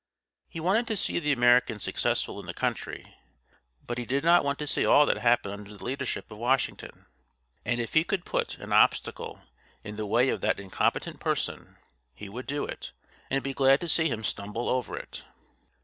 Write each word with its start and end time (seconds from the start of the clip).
He 0.49 0.59
wanted 0.59 0.87
to 0.87 0.97
see 0.97 1.19
the 1.19 1.31
Americans 1.31 1.83
successful 1.83 2.39
in 2.39 2.47
the 2.47 2.55
country, 2.55 3.13
but 3.85 3.99
he 3.99 4.05
did 4.07 4.23
not 4.23 4.43
want 4.43 4.57
to 4.57 4.65
see 4.65 4.83
all 4.83 5.05
that 5.05 5.17
happen 5.17 5.51
under 5.51 5.77
the 5.77 5.85
leadership 5.85 6.31
of 6.31 6.39
Washington; 6.39 7.05
and 7.63 7.79
if 7.79 7.93
he 7.93 8.03
could 8.03 8.25
put 8.25 8.57
an 8.57 8.73
obstacle 8.73 9.43
in 9.83 9.97
the 9.97 10.07
way 10.07 10.29
of 10.29 10.41
that 10.41 10.59
incompetent 10.59 11.19
person, 11.19 11.77
he 12.15 12.29
would 12.29 12.47
do 12.47 12.65
it, 12.65 12.93
and 13.29 13.43
be 13.43 13.53
glad 13.53 13.79
to 13.81 13.87
see 13.87 14.09
him 14.09 14.23
stumble 14.23 14.69
over 14.69 14.97
it. 14.97 15.23